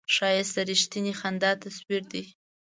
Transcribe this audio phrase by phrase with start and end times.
[0.15, 2.23] ښایست د رښتینې خندا تصویر دی